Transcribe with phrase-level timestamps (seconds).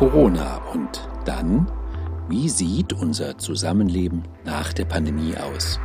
[0.00, 1.70] Corona und dann,
[2.30, 5.78] wie sieht unser Zusammenleben nach der Pandemie aus?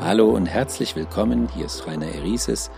[0.00, 2.70] Hallo und herzlich willkommen, hier ist Rainer Erises.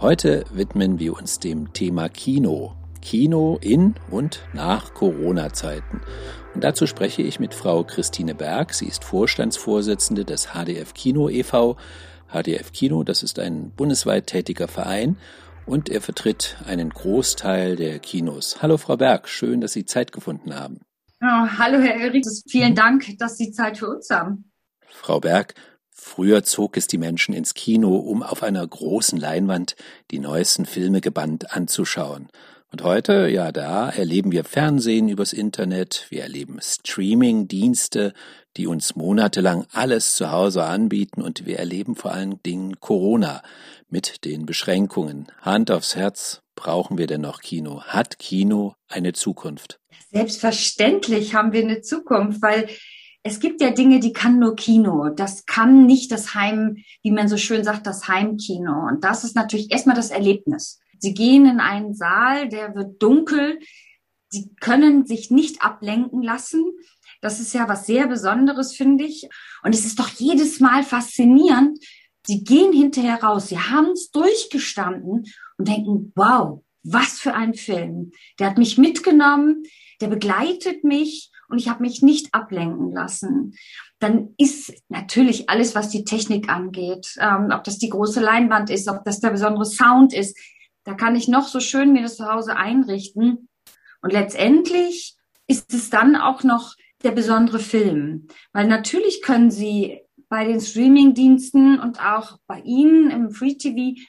[0.00, 2.72] Heute widmen wir uns dem Thema Kino.
[3.02, 6.00] Kino in und nach Corona-Zeiten.
[6.56, 8.74] Und dazu spreche ich mit Frau Christine Berg.
[8.74, 11.76] Sie ist Vorstandsvorsitzende des HDF Kino e.V.
[12.32, 15.16] HDF Kino, das ist ein bundesweit tätiger Verein
[15.68, 18.62] und er vertritt einen Großteil der Kinos.
[18.62, 20.80] Hallo Frau Berg, schön, dass Sie Zeit gefunden haben.
[21.20, 24.50] Oh, hallo Herr Eriks, vielen Dank, dass Sie Zeit für uns haben.
[24.86, 25.54] Frau Berg,
[25.90, 29.76] früher zog es die Menschen ins Kino, um auf einer großen Leinwand
[30.10, 32.28] die neuesten Filme gebannt anzuschauen.
[32.70, 38.12] Und heute, ja, da erleben wir Fernsehen übers Internet, wir erleben Streaming-Dienste,
[38.58, 43.42] die uns monatelang alles zu Hause anbieten und wir erleben vor allen Dingen Corona
[43.88, 45.28] mit den Beschränkungen.
[45.40, 47.82] Hand aufs Herz, brauchen wir denn noch Kino?
[47.84, 49.78] Hat Kino eine Zukunft?
[50.10, 52.68] Selbstverständlich haben wir eine Zukunft, weil
[53.22, 55.08] es gibt ja Dinge, die kann nur Kino.
[55.10, 58.88] Das kann nicht das Heim, wie man so schön sagt, das Heimkino.
[58.88, 60.80] Und das ist natürlich erstmal das Erlebnis.
[60.98, 63.60] Sie gehen in einen Saal, der wird dunkel.
[64.30, 66.64] Sie können sich nicht ablenken lassen.
[67.20, 69.28] Das ist ja was sehr Besonderes, finde ich.
[69.62, 71.78] Und es ist doch jedes Mal faszinierend.
[72.26, 73.48] Sie gehen hinterher raus.
[73.48, 75.24] Sie haben es durchgestanden
[75.56, 78.12] und denken, wow, was für ein Film.
[78.38, 79.64] Der hat mich mitgenommen,
[80.00, 83.54] der begleitet mich und ich habe mich nicht ablenken lassen.
[83.98, 88.88] Dann ist natürlich alles, was die Technik angeht, ähm, ob das die große Leinwand ist,
[88.88, 90.38] ob das der besondere Sound ist,
[90.84, 93.48] da kann ich noch so schön mir das zu Hause einrichten.
[94.00, 98.28] Und letztendlich ist es dann auch noch der besondere Film.
[98.52, 104.00] Weil natürlich können Sie bei den Streaming-Diensten und auch bei Ihnen im Free TV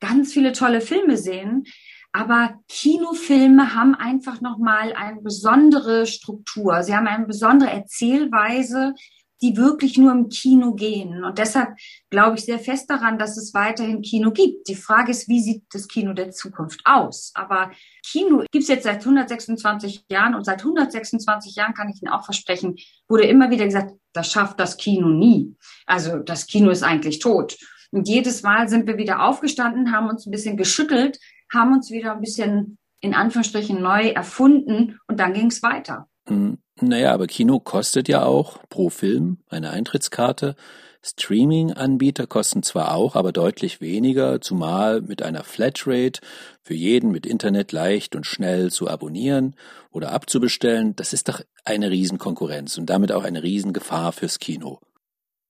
[0.00, 1.64] ganz viele tolle Filme sehen.
[2.12, 6.82] Aber Kinofilme haben einfach nochmal eine besondere Struktur.
[6.82, 8.94] Sie haben eine besondere Erzählweise
[9.42, 11.24] die wirklich nur im Kino gehen.
[11.24, 11.76] Und deshalb
[12.10, 14.68] glaube ich sehr fest daran, dass es weiterhin Kino gibt.
[14.68, 17.32] Die Frage ist, wie sieht das Kino der Zukunft aus?
[17.34, 17.70] Aber
[18.04, 22.24] Kino gibt es jetzt seit 126 Jahren und seit 126 Jahren kann ich Ihnen auch
[22.24, 22.76] versprechen,
[23.08, 25.54] wurde immer wieder gesagt, das schafft das Kino nie.
[25.86, 27.56] Also das Kino ist eigentlich tot.
[27.90, 31.18] Und jedes Mal sind wir wieder aufgestanden, haben uns ein bisschen geschüttelt,
[31.52, 36.08] haben uns wieder ein bisschen in Anführungsstrichen neu erfunden und dann ging es weiter.
[36.26, 40.56] Hm, naja, aber Kino kostet ja auch pro Film eine Eintrittskarte.
[41.02, 46.20] Streaming-Anbieter kosten zwar auch, aber deutlich weniger, zumal mit einer Flatrate
[46.62, 49.54] für jeden mit Internet leicht und schnell zu abonnieren
[49.92, 50.96] oder abzubestellen.
[50.96, 54.80] Das ist doch eine Riesenkonkurrenz und damit auch eine Riesengefahr fürs Kino.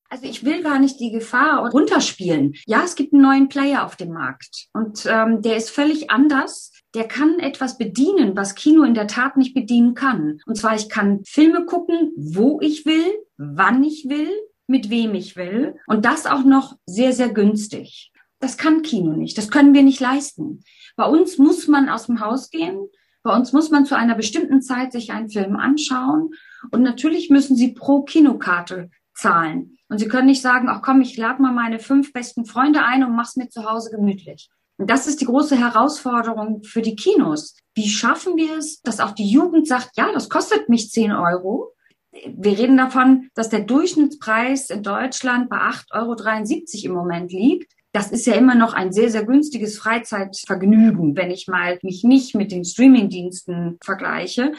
[0.08, 2.54] Also ich will gar nicht die Gefahr runterspielen.
[2.66, 6.72] Ja, es gibt einen neuen Player auf dem Markt und ähm, der ist völlig anders.
[6.94, 10.40] Der kann etwas bedienen, was Kino in der Tat nicht bedienen kann.
[10.46, 13.04] Und zwar, ich kann Filme gucken, wo ich will,
[13.36, 14.30] wann ich will,
[14.66, 18.12] mit wem ich will und das auch noch sehr, sehr günstig.
[18.38, 19.38] Das kann Kino nicht.
[19.38, 20.62] Das können wir nicht leisten.
[20.96, 22.88] Bei uns muss man aus dem Haus gehen.
[23.22, 26.30] Bei uns muss man zu einer bestimmten Zeit sich einen Film anschauen.
[26.70, 29.78] Und natürlich müssen Sie pro Kinokarte zahlen.
[29.88, 33.04] Und sie können nicht sagen, ach komm, ich lade mal meine fünf besten Freunde ein
[33.04, 34.48] und mach's mir zu Hause gemütlich.
[34.78, 37.56] Und das ist die große Herausforderung für die Kinos.
[37.74, 41.72] Wie schaffen wir es, dass auch die Jugend sagt, ja, das kostet mich zehn Euro.
[42.12, 47.72] Wir reden davon, dass der Durchschnittspreis in Deutschland bei 8,73 Euro im Moment liegt.
[47.92, 52.34] Das ist ja immer noch ein sehr, sehr günstiges Freizeitvergnügen, wenn ich mal mich nicht
[52.34, 54.52] mit den Streamingdiensten vergleiche.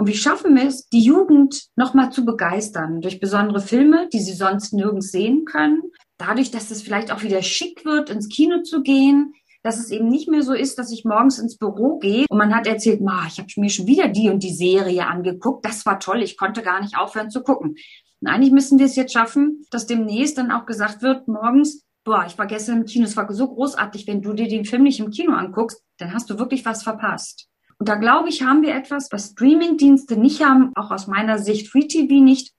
[0.00, 4.32] Und wie schaffen wir es, die Jugend nochmal zu begeistern durch besondere Filme, die sie
[4.32, 5.82] sonst nirgends sehen können?
[6.16, 10.08] Dadurch, dass es vielleicht auch wieder schick wird, ins Kino zu gehen, dass es eben
[10.08, 13.26] nicht mehr so ist, dass ich morgens ins Büro gehe und man hat erzählt, ma,
[13.28, 16.62] ich habe mir schon wieder die und die Serie angeguckt, das war toll, ich konnte
[16.62, 17.76] gar nicht aufhören zu gucken.
[18.22, 22.24] Und eigentlich müssen wir es jetzt schaffen, dass demnächst dann auch gesagt wird, morgens, boah,
[22.26, 25.00] ich war gestern im Kino, es war so großartig, wenn du dir den Film nicht
[25.00, 27.50] im Kino anguckst, dann hast du wirklich was verpasst.
[27.80, 31.68] Und da glaube ich, haben wir etwas, was Streamingdienste nicht haben, auch aus meiner Sicht
[31.68, 32.52] Free TV nicht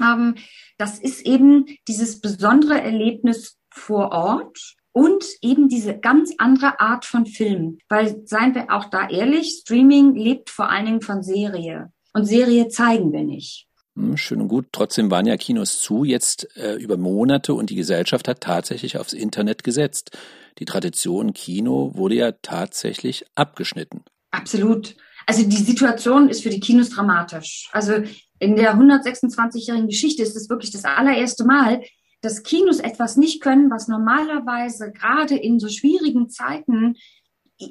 [0.00, 0.36] haben.
[0.78, 7.26] Das ist eben dieses besondere Erlebnis vor Ort und eben diese ganz andere Art von
[7.26, 7.76] Film.
[7.90, 11.92] Weil, seien wir auch da ehrlich, Streaming lebt vor allen Dingen von Serie.
[12.14, 13.66] Und Serie zeigen wir nicht.
[13.96, 14.68] Hm, schön und gut.
[14.72, 19.12] Trotzdem waren ja Kinos zu, jetzt äh, über Monate und die Gesellschaft hat tatsächlich aufs
[19.12, 20.16] Internet gesetzt.
[20.58, 24.04] Die Tradition Kino wurde ja tatsächlich abgeschnitten.
[24.34, 24.96] Absolut.
[25.26, 27.68] Also die Situation ist für die Kinos dramatisch.
[27.72, 28.02] Also
[28.38, 31.82] in der 126-jährigen Geschichte ist es wirklich das allererste Mal,
[32.20, 36.96] dass Kinos etwas nicht können, was normalerweise gerade in so schwierigen Zeiten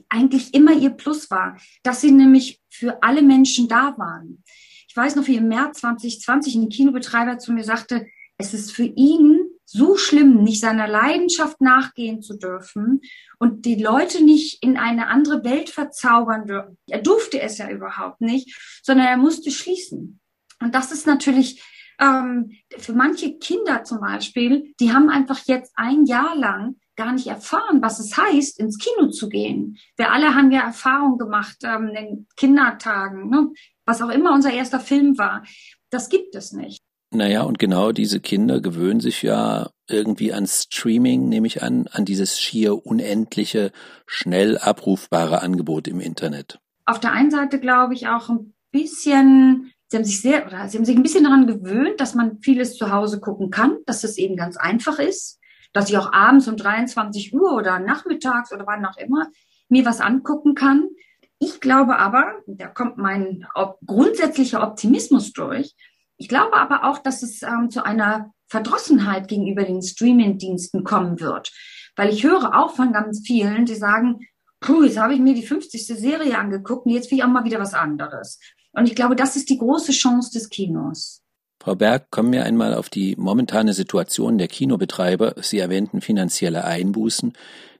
[0.10, 4.44] eigentlich immer ihr Plus war, dass sie nämlich für alle Menschen da waren.
[4.88, 8.08] Ich weiß noch, wie im März 2020 ein Kinobetreiber zu mir sagte,
[8.38, 13.02] es ist für ihn so schlimm, nicht seiner Leidenschaft nachgehen zu dürfen
[13.40, 16.78] und die Leute nicht in eine andere Welt verzaubern dürfen.
[16.88, 20.20] Er durfte es ja überhaupt nicht, sondern er musste schließen.
[20.62, 21.62] Und das ist natürlich
[22.00, 27.28] ähm, für manche Kinder zum Beispiel, die haben einfach jetzt ein Jahr lang gar nicht
[27.28, 29.78] erfahren, was es heißt, ins Kino zu gehen.
[29.98, 33.50] Wir alle haben ja Erfahrung gemacht ähm, in den Kindertagen, ne?
[33.86, 35.44] was auch immer unser erster Film war.
[35.90, 36.83] Das gibt es nicht.
[37.14, 42.06] Naja, und genau diese Kinder gewöhnen sich ja irgendwie an Streaming, nehme ich an, an
[42.06, 43.72] dieses schier unendliche,
[44.08, 46.60] schnell abrufbare Angebot im Internet.
[46.86, 50.78] Auf der einen Seite glaube ich auch ein bisschen, sie haben sich sehr, oder sie
[50.78, 54.18] haben sich ein bisschen daran gewöhnt, dass man vieles zu Hause gucken kann, dass es
[54.18, 55.40] eben ganz einfach ist,
[55.72, 59.28] dass ich auch abends um 23 Uhr oder nachmittags oder wann auch immer
[59.70, 60.90] mir was angucken kann.
[61.40, 63.46] Ich glaube aber, da kommt mein
[63.86, 65.76] grundsätzlicher Optimismus durch,
[66.24, 71.52] ich glaube aber auch, dass es ähm, zu einer Verdrossenheit gegenüber den Streaming-Diensten kommen wird.
[71.98, 74.22] Weil ich höre auch von ganz vielen, die sagen,
[74.62, 75.86] puh, jetzt habe ich mir die 50.
[75.86, 78.40] Serie angeguckt und jetzt will ich auch mal wieder was anderes.
[78.72, 81.22] Und ich glaube, das ist die große Chance des Kinos.
[81.62, 85.36] Frau Berg, kommen wir einmal auf die momentane Situation der Kinobetreiber.
[85.42, 87.34] Sie erwähnten finanzielle Einbußen.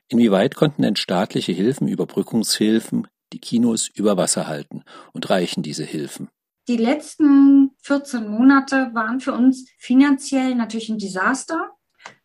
[0.10, 6.28] Inwieweit konnten denn staatliche Hilfen, Überbrückungshilfen, die Kinos über Wasser halten und reichen diese Hilfen?
[6.70, 11.72] Die letzten 14 Monate waren für uns finanziell natürlich ein Desaster.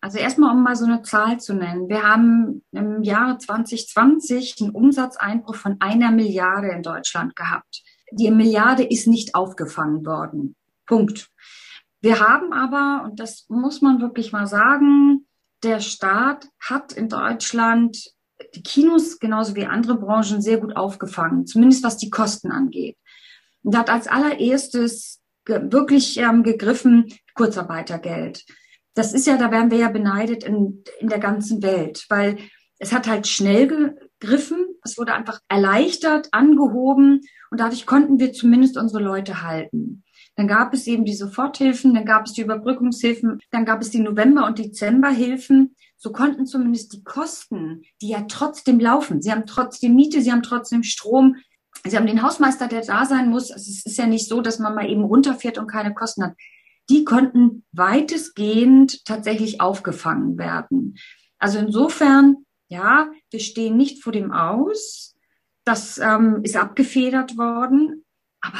[0.00, 1.88] Also erstmal, um mal so eine Zahl zu nennen.
[1.88, 7.82] Wir haben im Jahre 2020 einen Umsatzeinbruch von einer Milliarde in Deutschland gehabt.
[8.12, 10.54] Die Milliarde ist nicht aufgefangen worden.
[10.86, 11.30] Punkt.
[12.00, 15.26] Wir haben aber, und das muss man wirklich mal sagen,
[15.64, 17.98] der Staat hat in Deutschland
[18.54, 22.96] die Kinos genauso wie andere Branchen sehr gut aufgefangen, zumindest was die Kosten angeht
[23.62, 28.44] und hat als allererstes wirklich ähm, gegriffen Kurzarbeitergeld.
[28.94, 32.38] Das ist ja, da werden wir ja beneidet in, in der ganzen Welt, weil
[32.78, 37.20] es hat halt schnell gegriffen, es wurde einfach erleichtert, angehoben
[37.50, 40.04] und dadurch konnten wir zumindest unsere Leute halten.
[40.36, 43.98] Dann gab es eben die Soforthilfen, dann gab es die Überbrückungshilfen, dann gab es die
[43.98, 45.74] November- und Dezemberhilfen.
[45.96, 50.44] So konnten zumindest die Kosten, die ja trotzdem laufen, sie haben trotzdem Miete, sie haben
[50.44, 51.36] trotzdem Strom,
[51.84, 53.50] Sie haben den Hausmeister, der da sein muss.
[53.50, 56.34] Also es ist ja nicht so, dass man mal eben runterfährt und keine Kosten hat.
[56.90, 60.96] Die konnten weitestgehend tatsächlich aufgefangen werden.
[61.38, 65.14] Also insofern, ja, wir stehen nicht vor dem Aus.
[65.64, 68.04] Das ähm, ist abgefedert worden.
[68.40, 68.58] Aber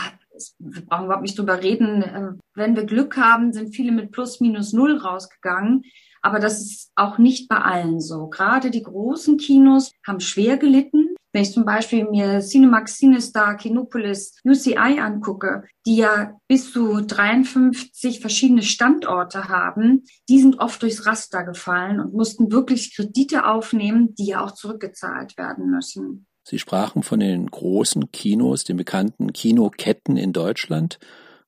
[0.59, 2.03] wir brauchen überhaupt nicht drüber reden.
[2.03, 5.85] Äh, wenn wir Glück haben, sind viele mit plus minus null rausgegangen.
[6.21, 8.29] Aber das ist auch nicht bei allen so.
[8.29, 11.08] Gerade die großen Kinos haben schwer gelitten.
[11.39, 18.19] Wenn ich zum Beispiel mir Cinemax, Cinestar, Kinopolis, UCI angucke, die ja bis zu 53
[18.19, 24.27] verschiedene Standorte haben, die sind oft durchs Raster gefallen und mussten wirklich Kredite aufnehmen, die
[24.27, 26.27] ja auch zurückgezahlt werden müssen.
[26.43, 30.99] Sie sprachen von den großen Kinos, den bekannten Kinoketten in Deutschland.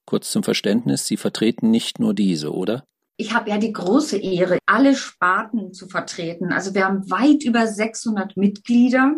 [0.07, 2.85] Kurz zum Verständnis, Sie vertreten nicht nur diese, oder?
[3.17, 6.53] Ich habe ja die große Ehre, alle Sparten zu vertreten.
[6.53, 9.17] Also wir haben weit über 600 Mitglieder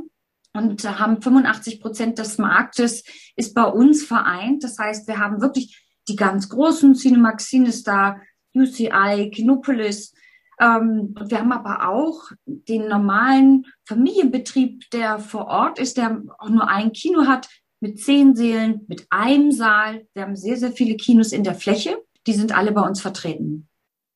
[0.54, 3.04] und haben 85 Prozent des Marktes
[3.37, 4.64] ist bei uns vereint.
[4.64, 8.21] Das heißt, wir haben wirklich die ganz großen Cinemax, Cinestar,
[8.54, 10.12] UCI, Kinopolis.
[10.61, 16.68] Ähm, wir haben aber auch den normalen Familienbetrieb, der vor Ort ist, der auch nur
[16.68, 17.49] ein Kino hat
[17.80, 20.06] mit zehn Sälen, mit einem Saal.
[20.14, 21.99] Wir haben sehr, sehr viele Kinos in der Fläche.
[22.26, 23.68] Die sind alle bei uns vertreten.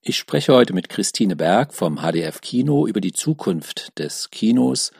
[0.02, 4.92] Ich spreche heute mit Christine Berg vom HDF Kino über die Zukunft des Kinos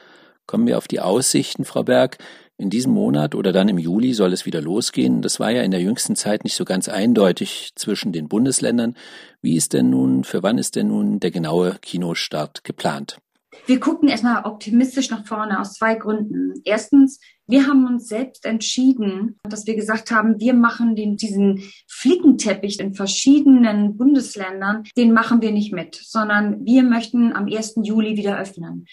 [0.47, 2.17] Kommen wir auf die Aussichten, Frau Berg.
[2.57, 5.21] In diesem Monat oder dann im Juli soll es wieder losgehen.
[5.21, 8.95] Das war ja in der jüngsten Zeit nicht so ganz eindeutig zwischen den Bundesländern.
[9.41, 13.19] Wie ist denn nun, für wann ist denn nun der genaue Kinostart geplant?
[13.65, 16.53] Wir gucken erstmal optimistisch nach vorne aus zwei Gründen.
[16.63, 22.79] Erstens, wir haben uns selbst entschieden, dass wir gesagt haben, wir machen den, diesen Flickenteppich
[22.79, 27.75] in verschiedenen Bundesländern, den machen wir nicht mit, sondern wir möchten am 1.
[27.83, 28.85] Juli wieder öffnen.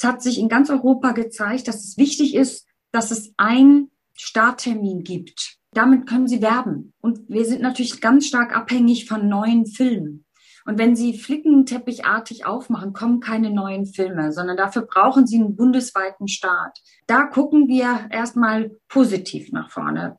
[0.00, 5.04] Es hat sich in ganz Europa gezeigt, dass es wichtig ist, dass es einen Starttermin
[5.04, 5.58] gibt.
[5.74, 6.94] Damit können Sie werben.
[7.02, 10.24] Und wir sind natürlich ganz stark abhängig von neuen Filmen.
[10.64, 16.28] Und wenn Sie flickenteppichartig aufmachen, kommen keine neuen Filme, sondern dafür brauchen Sie einen bundesweiten
[16.28, 16.78] Start.
[17.06, 20.16] Da gucken wir erstmal positiv nach vorne.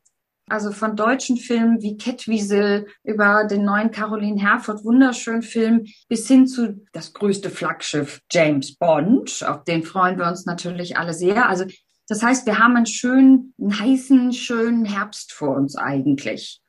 [0.52, 6.46] Also von deutschen Filmen wie Kettwiesel über den neuen Caroline Herford wunderschönen Film bis hin
[6.46, 9.44] zu das größte Flaggschiff James Bond.
[9.48, 11.48] Auf den freuen wir uns natürlich alle sehr.
[11.48, 11.66] Also
[12.10, 16.61] das heißt, wir haben einen schönen, einen heißen, schönen Herbst vor uns eigentlich.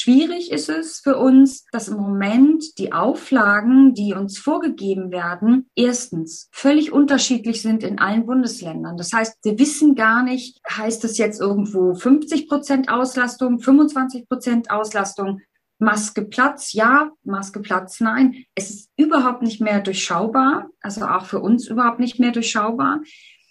[0.00, 6.48] Schwierig ist es für uns, dass im Moment die Auflagen, die uns vorgegeben werden, erstens
[6.52, 8.96] völlig unterschiedlich sind in allen Bundesländern.
[8.96, 14.70] Das heißt, wir wissen gar nicht, heißt es jetzt irgendwo 50 Prozent Auslastung, 25 Prozent
[14.70, 15.40] Auslastung,
[15.80, 18.44] Maske Platz, ja, Maske Platz, nein.
[18.54, 23.00] Es ist überhaupt nicht mehr durchschaubar, also auch für uns überhaupt nicht mehr durchschaubar.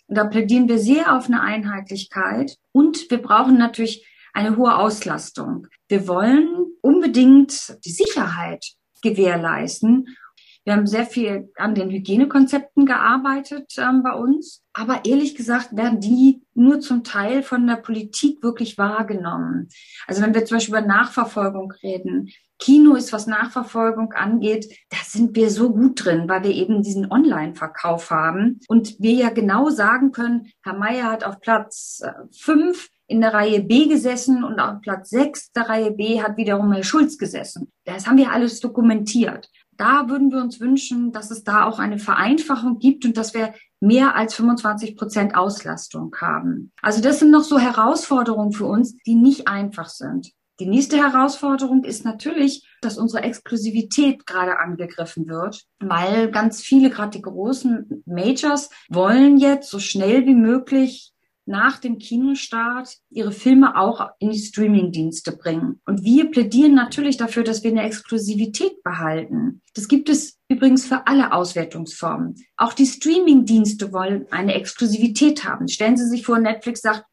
[0.08, 2.56] Und da plädieren wir sehr auf eine Einheitlichkeit.
[2.72, 5.65] Und wir brauchen natürlich eine hohe Auslastung.
[5.88, 6.48] Wir wollen
[6.82, 8.63] unbedingt die Sicherheit
[9.01, 10.15] gewährleisten.
[10.63, 14.63] Wir haben sehr viel an den Hygienekonzepten gearbeitet ähm, bei uns.
[14.74, 19.70] Aber ehrlich gesagt werden die nur zum Teil von der Politik wirklich wahrgenommen.
[20.06, 22.29] Also wenn wir zum Beispiel über Nachverfolgung reden,
[22.60, 27.12] Kino ist, was Nachverfolgung angeht, da sind wir so gut drin, weil wir eben diesen
[27.12, 32.89] Online-Verkauf haben und wir ja genau sagen können, Herr Mayer hat auf Platz äh, fünf
[33.08, 36.84] in der Reihe B gesessen und auf Platz 6 der Reihe B hat wiederum Herr
[36.84, 37.72] Schulz gesessen.
[37.86, 39.50] Das haben wir alles dokumentiert.
[39.78, 43.54] Da würden wir uns wünschen, dass es da auch eine Vereinfachung gibt und dass wir
[43.80, 46.72] mehr als 25 Prozent Auslastung haben.
[46.82, 50.32] Also das sind noch so Herausforderungen für uns, die nicht einfach sind.
[50.60, 57.12] Die nächste Herausforderung ist natürlich, dass unsere Exklusivität gerade angegriffen wird, weil ganz viele, gerade
[57.12, 61.14] die großen Majors, wollen jetzt so schnell wie möglich
[61.48, 65.82] nach dem Kinostart ihre Filme auch in die Streamingdienste bringen.
[65.86, 69.62] Und wir plädieren natürlich dafür, dass wir eine Exklusivität behalten.
[69.74, 72.36] Das gibt es übrigens für alle Auswertungsformen.
[72.58, 75.68] Auch die Streamingdienste wollen eine Exklusivität haben.
[75.68, 77.06] Stellen Sie sich vor, Netflix sagt,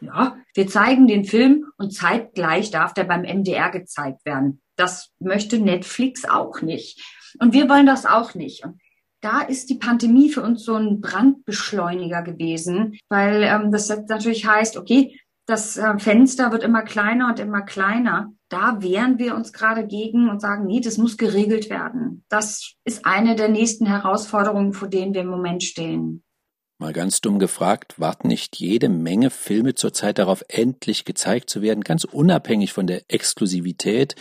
[0.00, 4.62] ja, wir zeigen den Film und zeitgleich darf der beim MDR gezeigt werden.
[4.76, 7.02] Das möchte Netflix auch nicht.
[7.38, 8.64] Und wir wollen das auch nicht.
[8.64, 8.80] Und
[9.20, 14.76] da ist die Pandemie für uns so ein Brandbeschleuniger gewesen, weil ähm, das natürlich heißt,
[14.76, 18.32] okay, das äh, Fenster wird immer kleiner und immer kleiner.
[18.48, 22.24] Da wehren wir uns gerade gegen und sagen, nee, das muss geregelt werden.
[22.28, 26.22] Das ist eine der nächsten Herausforderungen, vor denen wir im Moment stehen.
[26.80, 31.84] Mal ganz dumm gefragt, warten nicht jede Menge Filme zurzeit darauf, endlich gezeigt zu werden,
[31.84, 34.14] ganz unabhängig von der Exklusivität?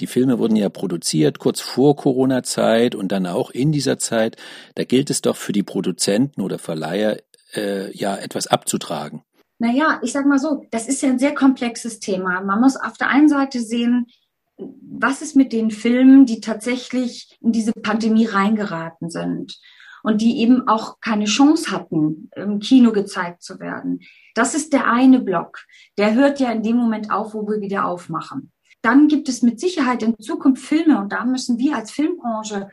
[0.00, 4.36] Die Filme wurden ja produziert kurz vor Corona-Zeit und dann auch in dieser Zeit.
[4.74, 7.18] Da gilt es doch für die Produzenten oder Verleiher,
[7.54, 9.22] äh, ja, etwas abzutragen.
[9.60, 12.40] Naja, ich sag mal so, das ist ja ein sehr komplexes Thema.
[12.40, 14.08] Man muss auf der einen Seite sehen,
[14.56, 19.60] was ist mit den Filmen, die tatsächlich in diese Pandemie reingeraten sind
[20.02, 24.00] und die eben auch keine Chance hatten, im Kino gezeigt zu werden.
[24.34, 25.58] Das ist der eine Block.
[25.98, 28.52] Der hört ja in dem Moment auf, wo wir wieder aufmachen.
[28.82, 32.70] Dann gibt es mit Sicherheit in Zukunft Filme und da müssen wir als Filmbranche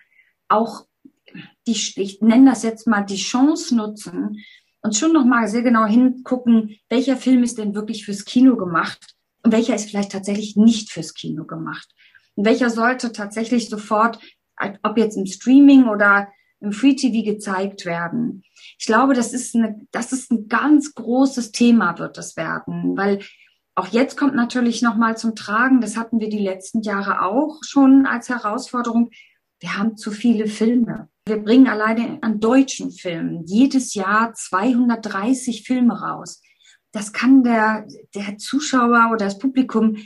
[0.48, 0.86] auch
[1.68, 4.44] die, ich nenne das jetzt mal die Chance nutzen
[4.82, 9.52] und schon nochmal sehr genau hingucken, welcher Film ist denn wirklich fürs Kino gemacht und
[9.52, 11.90] welcher ist vielleicht tatsächlich nicht fürs Kino gemacht.
[12.36, 14.20] Und welcher sollte tatsächlich sofort,
[14.84, 16.30] ob jetzt im Streaming oder
[16.60, 18.44] im Free TV gezeigt werden.
[18.80, 23.20] Ich glaube, das ist eine, das ist ein ganz großes Thema wird das werden, weil
[23.76, 28.08] auch jetzt kommt natürlich nochmal zum Tragen, das hatten wir die letzten Jahre auch schon
[28.08, 29.12] als Herausforderung.
[29.60, 31.10] Wir haben zu viele Filme.
[31.28, 36.42] Wir bringen alleine an deutschen Filmen jedes Jahr 230 Filme raus.
[36.92, 37.86] Das kann der,
[38.16, 39.98] der Zuschauer oder das Publikum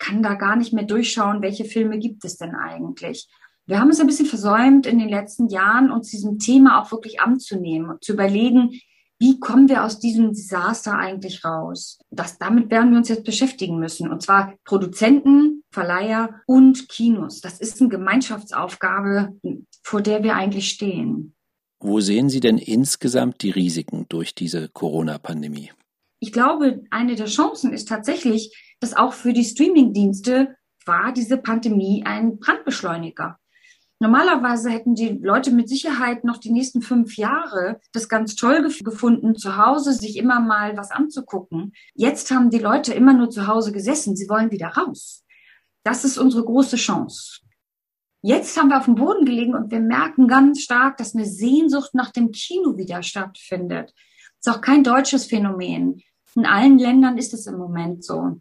[0.00, 3.28] kann da gar nicht mehr durchschauen, welche Filme gibt es denn eigentlich.
[3.70, 7.20] Wir haben es ein bisschen versäumt in den letzten Jahren, uns diesem Thema auch wirklich
[7.20, 8.80] anzunehmen und zu überlegen,
[9.20, 12.00] wie kommen wir aus diesem Desaster eigentlich raus?
[12.10, 14.10] Das, damit werden wir uns jetzt beschäftigen müssen.
[14.10, 17.42] Und zwar Produzenten, Verleiher und Kinos.
[17.42, 19.38] Das ist eine Gemeinschaftsaufgabe,
[19.84, 21.36] vor der wir eigentlich stehen.
[21.78, 25.70] Wo sehen Sie denn insgesamt die Risiken durch diese Corona-Pandemie?
[26.18, 32.02] Ich glaube, eine der Chancen ist tatsächlich, dass auch für die Streaming-Dienste war diese Pandemie
[32.04, 33.36] ein Brandbeschleuniger.
[34.02, 39.36] Normalerweise hätten die Leute mit Sicherheit noch die nächsten fünf Jahre das ganz toll gefunden,
[39.36, 41.74] zu Hause sich immer mal was anzugucken.
[41.92, 44.16] Jetzt haben die Leute immer nur zu Hause gesessen.
[44.16, 45.26] Sie wollen wieder raus.
[45.82, 47.40] Das ist unsere große Chance.
[48.22, 51.92] Jetzt haben wir auf dem Boden gelegen und wir merken ganz stark, dass eine Sehnsucht
[51.92, 53.92] nach dem Kino wieder stattfindet.
[54.40, 56.02] Das ist auch kein deutsches Phänomen.
[56.34, 58.40] In allen Ländern ist es im Moment so.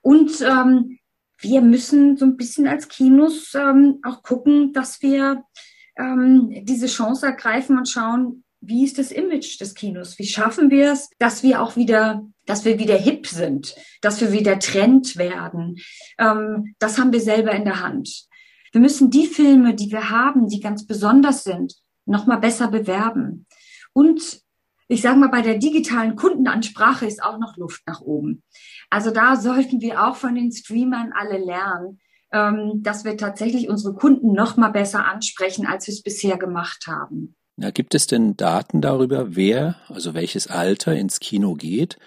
[0.00, 0.98] Und ähm,
[1.42, 5.44] wir müssen so ein bisschen als Kinos ähm, auch gucken, dass wir
[5.98, 10.18] ähm, diese Chance ergreifen und schauen, wie ist das Image des Kinos?
[10.18, 14.32] Wie schaffen wir es, dass wir auch wieder, dass wir wieder hip sind, dass wir
[14.32, 15.78] wieder Trend werden?
[16.18, 18.26] Ähm, das haben wir selber in der Hand.
[18.70, 21.74] Wir müssen die Filme, die wir haben, die ganz besonders sind,
[22.06, 23.46] noch mal besser bewerben.
[23.92, 24.41] Und
[24.92, 28.42] ich sage mal, bei der digitalen Kundenansprache ist auch noch Luft nach oben.
[28.90, 31.98] Also da sollten wir auch von den Streamern alle lernen,
[32.30, 36.86] ähm, dass wir tatsächlich unsere Kunden noch mal besser ansprechen, als wir es bisher gemacht
[36.86, 37.34] haben.
[37.56, 41.98] Ja, gibt es denn Daten darüber, wer, also welches Alter ins Kino geht?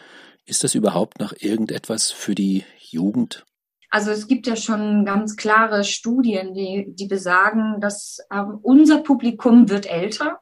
[0.45, 3.45] Ist das überhaupt noch irgendetwas für die Jugend?
[3.89, 9.69] Also es gibt ja schon ganz klare Studien, die, die besagen, dass äh, unser Publikum
[9.69, 10.39] wird älter.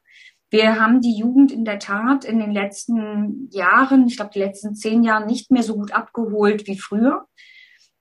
[0.54, 4.76] Wir haben die Jugend in der Tat in den letzten Jahren, ich glaube die letzten
[4.76, 7.26] zehn Jahren, nicht mehr so gut abgeholt wie früher.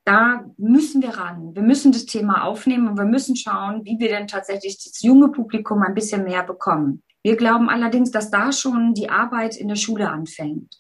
[0.06, 1.56] Da müssen wir ran.
[1.56, 5.30] Wir müssen das Thema aufnehmen und wir müssen schauen, wie wir denn tatsächlich das junge
[5.30, 7.02] Publikum ein bisschen mehr bekommen.
[7.24, 10.78] Wir glauben allerdings, dass da schon die Arbeit in der Schule anfängt.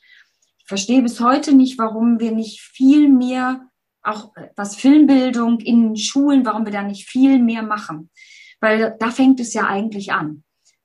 [0.59, 3.67] Ich verstehe bis heute nicht, warum wir nicht viel mehr,
[4.03, 8.11] auch was Filmbildung in Schulen, warum wir da nicht viel mehr machen.
[8.61, 10.43] Weil da fängt es ja eigentlich an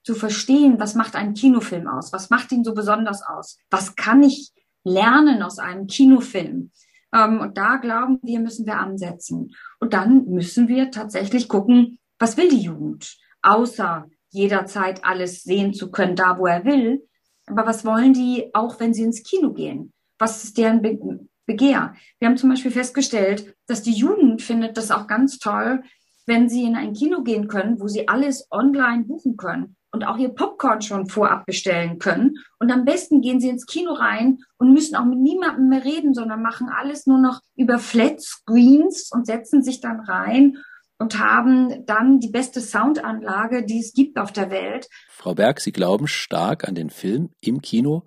[0.08, 2.14] zu verstehen, was macht ein Kinofilm aus?
[2.14, 3.58] Was macht ihn so besonders aus?
[3.68, 6.70] Was kann ich lernen aus einem Kinofilm?
[7.14, 9.54] Ähm, und da glauben wir, müssen wir ansetzen.
[9.80, 13.18] Und dann müssen wir tatsächlich gucken, was will die Jugend?
[13.42, 17.06] Außer jederzeit alles sehen zu können, da wo er will.
[17.44, 19.92] Aber was wollen die, auch wenn sie ins Kino gehen?
[20.18, 20.98] Was ist deren Be
[21.44, 21.94] Begehr?
[22.18, 25.82] Wir haben zum Beispiel festgestellt, dass die Jugend findet das auch ganz toll,
[26.24, 30.18] wenn sie in ein Kino gehen können, wo sie alles online buchen können und auch
[30.18, 32.36] ihr Popcorn schon vorab bestellen können.
[32.58, 36.14] Und am besten gehen sie ins Kino rein und müssen auch mit niemandem mehr reden,
[36.14, 40.58] sondern machen alles nur noch über Flat Screens und setzen sich dann rein
[40.98, 44.88] und haben dann die beste Soundanlage, die es gibt auf der Welt.
[45.08, 48.04] Frau Berg, Sie glauben stark an den Film im Kino.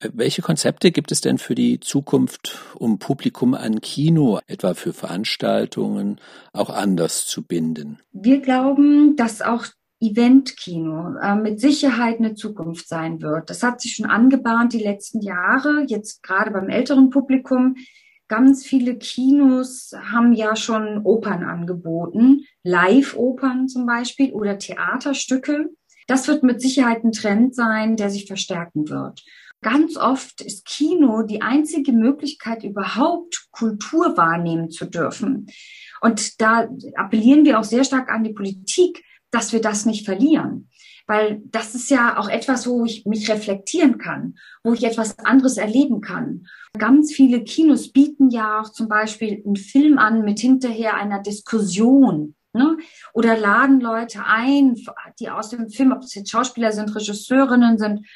[0.00, 4.92] Äh, welche Konzepte gibt es denn für die Zukunft, um Publikum an Kino, etwa für
[4.92, 6.20] Veranstaltungen,
[6.52, 7.98] auch anders zu binden?
[8.12, 9.66] Wir glauben, dass auch
[10.00, 13.50] Eventkino äh, mit Sicherheit eine Zukunft sein wird.
[13.50, 17.76] Das hat sich schon angebahnt die letzten Jahre, jetzt gerade beim älteren Publikum.
[18.28, 25.70] Ganz viele Kinos haben ja schon Opern angeboten, Live-Opern zum Beispiel oder Theaterstücke.
[26.06, 29.24] Das wird mit Sicherheit ein Trend sein, der sich verstärken wird.
[29.60, 35.48] Ganz oft ist Kino die einzige Möglichkeit, überhaupt Kultur wahrnehmen zu dürfen.
[36.00, 40.70] Und da appellieren wir auch sehr stark an die Politik, dass wir das nicht verlieren.
[41.06, 45.56] Weil das ist ja auch etwas, wo ich mich reflektieren kann, wo ich etwas anderes
[45.56, 46.46] erleben kann.
[46.76, 52.34] Ganz viele Kinos bieten ja auch zum Beispiel einen Film an mit hinterher einer Diskussion.
[52.52, 52.76] Ne?
[53.14, 54.76] Oder laden Leute ein,
[55.18, 58.06] die aus dem Film, ob es jetzt Schauspieler sind, Regisseurinnen sind.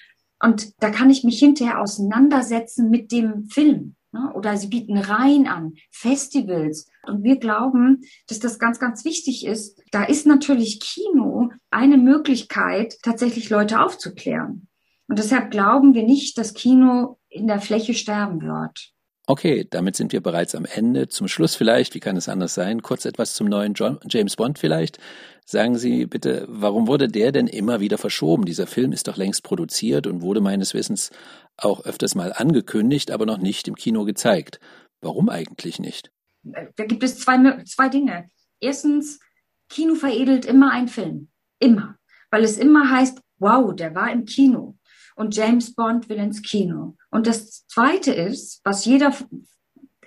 [0.43, 3.97] Und da kann ich mich hinterher auseinandersetzen mit dem Film.
[4.13, 4.33] Ne?
[4.35, 6.87] Oder sie bieten Reihen an, Festivals.
[7.07, 9.81] Und wir glauben, dass das ganz, ganz wichtig ist.
[9.91, 14.69] Da ist natürlich Kino eine Möglichkeit, tatsächlich Leute aufzuklären.
[15.09, 18.93] Und deshalb glauben wir nicht, dass Kino in der Fläche sterben wird.
[19.27, 21.09] Okay, damit sind wir bereits am Ende.
[21.09, 23.75] Zum Schluss vielleicht, wie kann es anders sein, kurz etwas zum neuen
[24.09, 24.99] James Bond vielleicht.
[25.45, 28.45] Sagen Sie bitte, warum wurde der denn immer wieder verschoben?
[28.45, 31.11] Dieser Film ist doch längst produziert und wurde meines Wissens
[31.57, 34.59] auch öfters mal angekündigt, aber noch nicht im Kino gezeigt.
[35.01, 36.11] Warum eigentlich nicht?
[36.43, 38.29] Da gibt es zwei, zwei Dinge.
[38.61, 39.21] Erstens,
[39.69, 41.29] Kino veredelt immer einen Film.
[41.61, 41.97] Immer.
[42.31, 44.77] Weil es immer heißt, wow, der war im Kino
[45.17, 46.97] und James Bond will ins Kino.
[47.11, 49.15] Und das Zweite ist, was jeder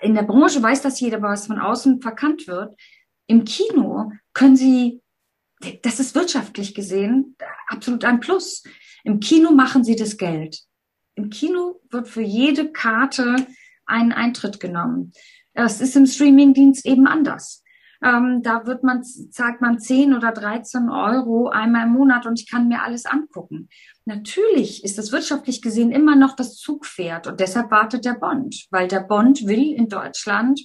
[0.02, 2.76] in der Branche weiß, dass jeder, was von außen verkannt wird.
[3.28, 5.02] Im Kino können Sie,
[5.82, 7.36] das ist wirtschaftlich gesehen
[7.68, 8.64] absolut ein Plus.
[9.04, 10.62] Im Kino machen Sie das Geld.
[11.16, 13.48] Im Kino wird für jede Karte
[13.86, 15.12] ein Eintritt genommen.
[15.54, 17.64] Es ist im Streamingdienst eben anders.
[18.06, 22.50] Ähm, da wird man, zahlt man 10 oder 13 Euro einmal im Monat und ich
[22.50, 23.68] kann mir alles angucken.
[24.06, 28.88] Natürlich ist das wirtschaftlich gesehen immer noch das Zugpferd und deshalb wartet der Bond, weil
[28.88, 30.62] der Bond will in Deutschland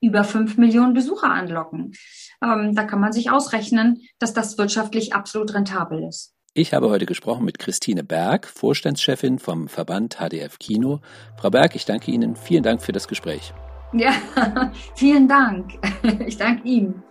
[0.00, 1.92] über 5 Millionen Besucher anlocken.
[2.40, 6.34] Ähm, da kann man sich ausrechnen, dass das wirtschaftlich absolut rentabel ist.
[6.54, 11.00] Ich habe heute gesprochen mit Christine Berg, Vorstandschefin vom Verband HDF Kino.
[11.36, 12.36] Frau Berg, ich danke Ihnen.
[12.36, 13.52] Vielen Dank für das Gespräch.
[13.92, 14.12] Ja,
[14.94, 15.78] vielen Dank.
[16.26, 17.02] Ich danke Ihnen.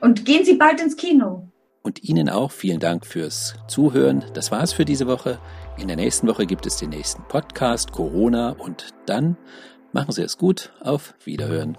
[0.00, 1.48] Und gehen Sie bald ins Kino.
[1.82, 4.24] Und Ihnen auch vielen Dank fürs Zuhören.
[4.34, 5.38] Das war's für diese Woche.
[5.78, 9.36] In der nächsten Woche gibt es den nächsten Podcast Corona und dann
[9.92, 10.72] machen Sie es gut.
[10.80, 11.76] Auf Wiederhören.